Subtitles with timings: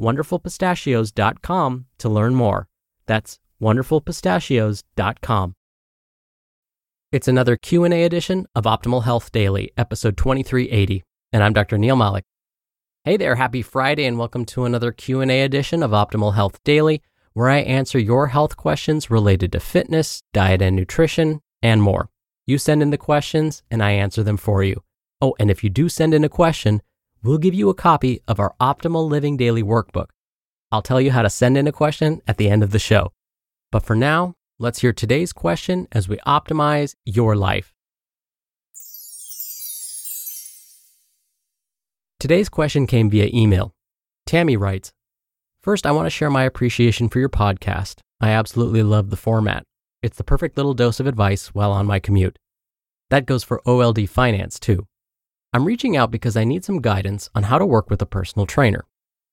[0.00, 2.68] wonderfulpistachios.com to learn more.
[3.06, 5.54] That's wonderfulpistachios.com.
[7.12, 11.76] It's another Q&A edition of Optimal Health Daily, episode 2380, and I'm Dr.
[11.76, 12.24] Neal Malik.
[13.04, 17.02] Hey there, happy Friday and welcome to another Q&A edition of Optimal Health Daily,
[17.34, 22.08] where I answer your health questions related to fitness, diet and nutrition, and more.
[22.46, 24.82] You send in the questions and I answer them for you.
[25.20, 26.80] Oh, and if you do send in a question,
[27.22, 30.06] we'll give you a copy of our Optimal Living Daily Workbook.
[30.70, 33.12] I'll tell you how to send in a question at the end of the show.
[33.70, 37.72] But for now, let's hear today's question as we optimize your life.
[42.18, 43.72] Today's question came via email.
[44.26, 44.92] Tammy writes
[45.62, 48.00] First, I want to share my appreciation for your podcast.
[48.20, 49.64] I absolutely love the format.
[50.02, 52.36] It's the perfect little dose of advice while on my commute.
[53.10, 54.86] That goes for OLD Finance too.
[55.54, 58.46] I'm reaching out because I need some guidance on how to work with a personal
[58.46, 58.86] trainer.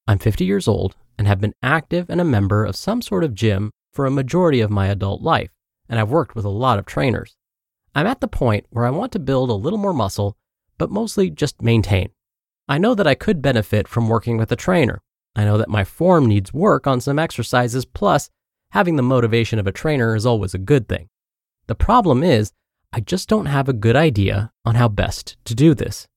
[0.05, 3.33] I'm 50 years old and have been active and a member of some sort of
[3.33, 5.49] gym for a majority of my adult life,
[5.87, 7.37] and I've worked with a lot of trainers.
[7.95, 10.35] I'm at the point where I want to build a little more muscle,
[10.77, 12.09] but mostly just maintain.
[12.67, 15.01] I know that I could benefit from working with a trainer.
[15.37, 18.29] I know that my form needs work on some exercises, plus,
[18.71, 21.07] having the motivation of a trainer is always a good thing.
[21.67, 22.51] The problem is,
[22.91, 26.08] I just don't have a good idea on how best to do this.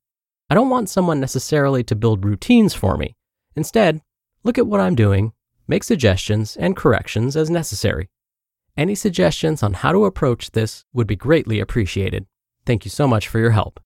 [0.53, 3.17] I don't want someone necessarily to build routines for me.
[3.57, 4.03] Instead,
[4.45, 5.33] look at what I'm doing,
[5.67, 8.11] make suggestions and corrections as necessary.
[8.77, 12.27] Any suggestions on how to approach this would be greatly appreciated.
[12.67, 13.81] Thank you so much for your help.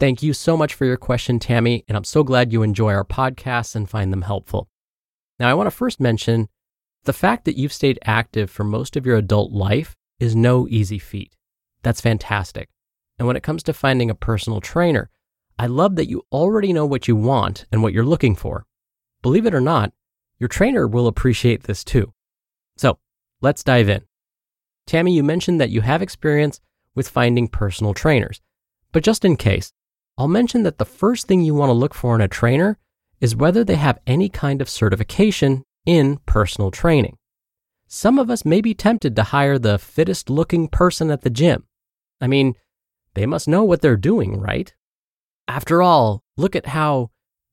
[0.00, 3.04] Thank you so much for your question, Tammy, and I'm so glad you enjoy our
[3.04, 4.70] podcasts and find them helpful.
[5.38, 6.48] Now, I want to first mention
[7.02, 10.98] the fact that you've stayed active for most of your adult life is no easy
[10.98, 11.36] feat.
[11.82, 12.70] That's fantastic.
[13.18, 15.10] And when it comes to finding a personal trainer,
[15.58, 18.66] I love that you already know what you want and what you're looking for.
[19.22, 19.92] Believe it or not,
[20.38, 22.12] your trainer will appreciate this too.
[22.76, 22.98] So
[23.40, 24.02] let's dive in.
[24.86, 26.60] Tammy, you mentioned that you have experience
[26.94, 28.40] with finding personal trainers.
[28.92, 29.72] But just in case,
[30.18, 32.78] I'll mention that the first thing you want to look for in a trainer
[33.20, 37.16] is whether they have any kind of certification in personal training.
[37.86, 41.64] Some of us may be tempted to hire the fittest looking person at the gym.
[42.20, 42.54] I mean,
[43.14, 44.74] they must know what they're doing, right?
[45.46, 47.10] After all, look at how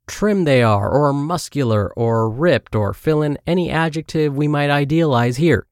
[0.08, 5.38] trim they are, or muscular, or ripped, or fill in any adjective we might idealize
[5.38, 5.68] here.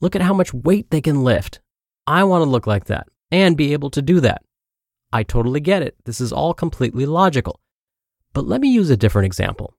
[0.00, 1.60] Look at how much weight they can lift.
[2.06, 4.42] I want to look like that and be able to do that.
[5.12, 5.96] I totally get it.
[6.04, 7.60] This is all completely logical.
[8.32, 9.74] But let me use a different example.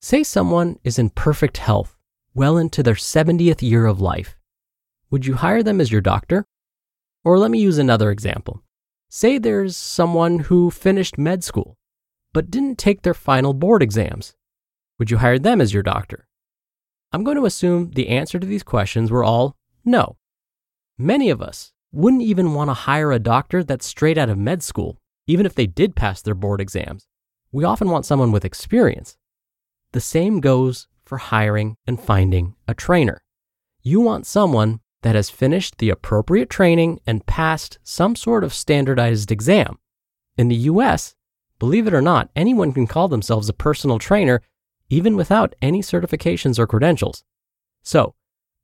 [0.00, 1.96] Say someone is in perfect health,
[2.34, 4.36] well into their 70th year of life.
[5.10, 6.46] Would you hire them as your doctor?
[7.24, 8.61] Or let me use another example.
[9.14, 11.76] Say there's someone who finished med school,
[12.32, 14.32] but didn't take their final board exams.
[14.98, 16.26] Would you hire them as your doctor?
[17.12, 20.16] I'm going to assume the answer to these questions were all no.
[20.96, 24.62] Many of us wouldn't even want to hire a doctor that's straight out of med
[24.62, 24.96] school,
[25.26, 27.06] even if they did pass their board exams.
[27.52, 29.18] We often want someone with experience.
[29.92, 33.20] The same goes for hiring and finding a trainer.
[33.82, 39.30] You want someone that has finished the appropriate training and passed some sort of standardized
[39.30, 39.78] exam.
[40.36, 41.14] In the US,
[41.58, 44.40] believe it or not, anyone can call themselves a personal trainer
[44.88, 47.24] even without any certifications or credentials.
[47.82, 48.14] So,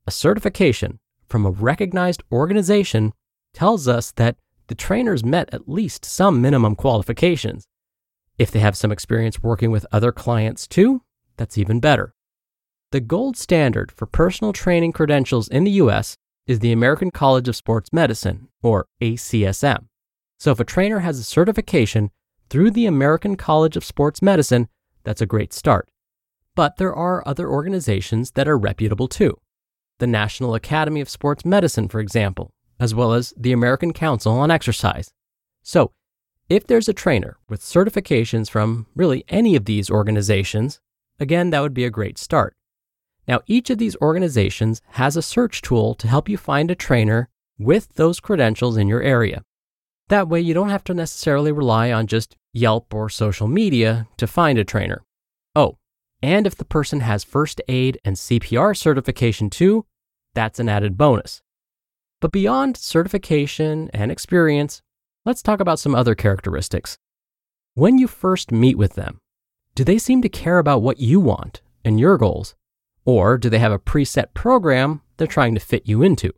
[0.07, 3.13] a certification from a recognized organization
[3.53, 4.37] tells us that
[4.69, 7.67] the trainers met at least some minimum qualifications.
[8.39, 11.03] If they have some experience working with other clients too,
[11.37, 12.15] that's even better.
[12.93, 16.17] The gold standard for personal training credentials in the US
[16.49, 19.85] is the American College of Sports Medicine, or ACSM.
[20.39, 22.11] So if a trainer has a certification
[22.49, 24.69] through the American College of Sports Medicine,
[25.05, 25.91] that's a great start.
[26.55, 29.37] But there are other organizations that are reputable too.
[29.99, 32.51] The National Academy of Sports Medicine, for example,
[32.81, 35.13] as well as the American Council on Exercise.
[35.63, 35.93] So,
[36.49, 40.81] if there's a trainer with certifications from really any of these organizations,
[41.21, 42.57] again, that would be a great start.
[43.29, 47.29] Now, each of these organizations has a search tool to help you find a trainer
[47.59, 49.43] with those credentials in your area.
[50.09, 54.27] That way, you don't have to necessarily rely on just Yelp or social media to
[54.27, 55.05] find a trainer.
[55.55, 55.77] Oh,
[56.23, 59.85] and if the person has first aid and CPR certification too,
[60.35, 61.43] that's an added bonus.
[62.21, 64.81] But beyond certification and experience,
[65.27, 66.97] let's talk about some other characteristics.
[67.75, 69.21] When you first meet with them,
[69.75, 72.57] do they seem to care about what you want and your goals?
[73.09, 76.35] Or do they have a preset program they're trying to fit you into?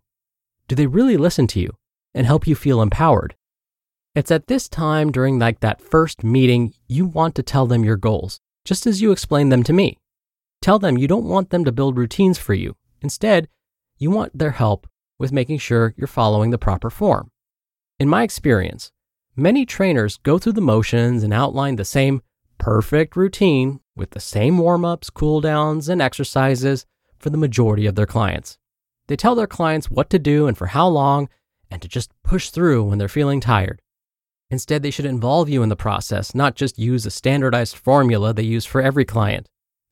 [0.69, 1.75] Do they really listen to you
[2.14, 3.34] and help you feel empowered?
[4.14, 7.96] It's at this time during like that first meeting you want to tell them your
[7.96, 9.99] goals, just as you explained them to me.
[10.62, 12.76] Tell them you don't want them to build routines for you.
[13.02, 13.49] Instead,
[13.99, 14.87] you want their help
[15.19, 17.32] with making sure you're following the proper form.
[17.99, 18.93] In my experience,
[19.34, 22.23] many trainers go through the motions and outline the same
[22.61, 26.87] perfect routine with the same warm ups, cool downs, and exercises
[27.19, 28.59] for the majority of their clients.
[29.09, 31.29] They tell their clients what to do and for how long,
[31.71, 33.81] and to just push through when they're feeling tired.
[34.51, 38.43] Instead, they should involve you in the process, not just use a standardized formula they
[38.43, 39.49] use for every client.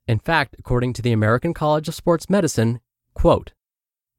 [0.07, 2.81] In fact, according to the American College of Sports Medicine,
[3.15, 3.53] quote,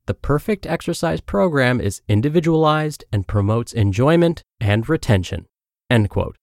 [0.06, 5.46] the perfect exercise program is individualized and promotes enjoyment and retention.
[5.88, 6.36] End quote.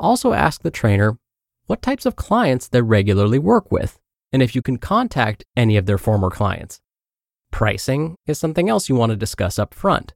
[0.00, 1.18] Also ask the trainer
[1.66, 4.00] what types of clients they regularly work with
[4.32, 6.80] and if you can contact any of their former clients.
[7.52, 10.14] Pricing is something else you want to discuss up front.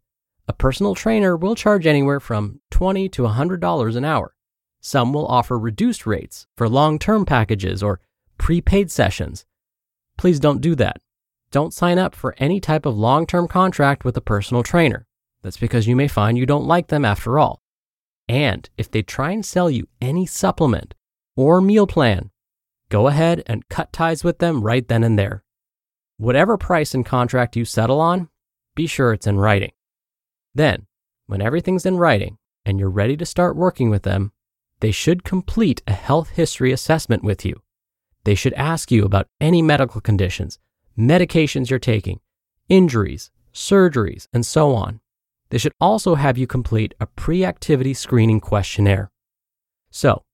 [0.48, 4.34] A personal trainer will charge anywhere from 20 to $100 an hour.
[4.80, 8.00] Some will offer reduced rates for long term packages or
[8.38, 9.46] prepaid sessions.
[10.16, 11.00] Please don't do that
[11.54, 15.06] don't sign up for any type of long term contract with a personal trainer.
[15.42, 17.62] That's because you may find you don't like them after all.
[18.28, 20.94] And if they try and sell you any supplement
[21.36, 22.30] or meal plan,
[22.88, 25.44] go ahead and cut ties with them right then and there.
[26.16, 28.28] Whatever price and contract you settle on,
[28.74, 29.72] be sure it's in writing.
[30.54, 30.86] Then,
[31.26, 34.32] when everything's in writing and you're ready to start working with them,
[34.80, 37.62] they should complete a health history assessment with you.
[38.24, 40.58] They should ask you about any medical conditions
[40.96, 42.20] medications you're taking,
[42.68, 45.00] injuries, surgeries, and so on.
[45.54, 49.12] They should also have you complete a pre activity screening questionnaire.
[49.88, 50.24] So,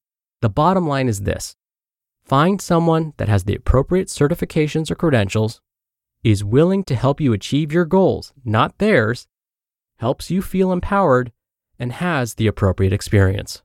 [0.41, 1.55] the bottom line is this
[2.25, 5.61] find someone that has the appropriate certifications or credentials,
[6.25, 9.27] is willing to help you achieve your goals, not theirs,
[9.99, 11.33] helps you feel empowered,
[11.79, 13.63] and has the appropriate experience.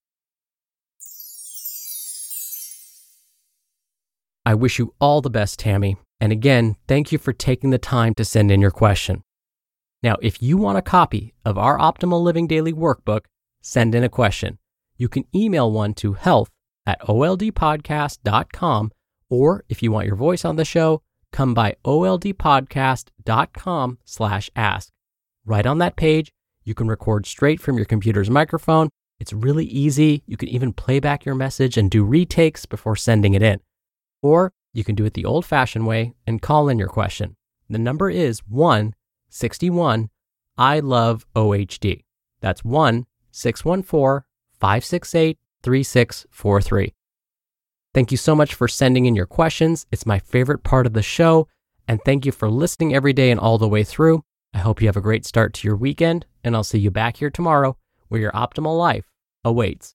[4.46, 5.96] I wish you all the best, Tammy.
[6.20, 9.24] And again, thank you for taking the time to send in your question.
[10.04, 13.26] Now, if you want a copy of our Optimal Living Daily Workbook,
[13.62, 14.60] send in a question.
[14.98, 16.52] You can email one to health
[16.86, 18.92] at oldpodcast.com,
[19.30, 21.02] or if you want your voice on the show,
[21.32, 24.92] come by oldpodcast.com slash ask.
[25.46, 26.32] Right on that page,
[26.64, 28.90] you can record straight from your computer's microphone.
[29.20, 30.24] It's really easy.
[30.26, 33.60] You can even play back your message and do retakes before sending it in.
[34.22, 37.36] Or you can do it the old fashioned way and call in your question.
[37.70, 38.94] The number is 1
[39.36, 40.10] 61
[40.58, 42.06] I love OHD.
[42.40, 44.24] That's 1 614
[44.60, 46.94] 568 3643.
[47.94, 49.86] Thank you so much for sending in your questions.
[49.92, 51.50] It's my favorite part of the show.
[51.86, 54.24] And thank you for listening every day and all the way through.
[54.54, 57.18] I hope you have a great start to your weekend, and I'll see you back
[57.18, 57.78] here tomorrow
[58.08, 59.06] where your optimal life
[59.44, 59.95] awaits.